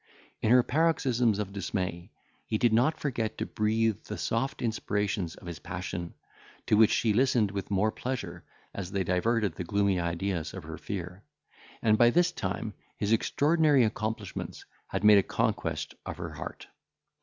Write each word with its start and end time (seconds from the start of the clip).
In 0.41 0.49
her 0.49 0.63
paroxysms 0.63 1.37
of 1.37 1.53
dismay, 1.53 2.09
he 2.47 2.57
did 2.57 2.73
not 2.73 2.99
forget 2.99 3.37
to 3.37 3.45
breathe 3.45 4.01
the 4.05 4.17
soft 4.17 4.63
inspirations 4.63 5.35
of 5.35 5.45
his 5.45 5.59
passion, 5.59 6.15
to 6.65 6.75
which 6.75 6.89
she 6.89 7.13
listened 7.13 7.51
with 7.51 7.69
more 7.69 7.91
pleasure, 7.91 8.43
as 8.73 8.91
they 8.91 9.03
diverted 9.03 9.53
the 9.53 9.63
gloomy 9.63 9.99
ideas 9.99 10.55
of 10.55 10.63
her 10.63 10.79
fear; 10.79 11.21
and 11.83 11.99
by 11.99 12.09
this 12.09 12.31
time 12.31 12.73
his 12.97 13.11
extraordinary 13.11 13.83
accomplishments 13.83 14.65
had 14.87 15.03
made 15.03 15.19
a 15.19 15.21
conquest 15.21 15.93
of 16.03 16.17
her 16.17 16.33
heart. 16.33 16.65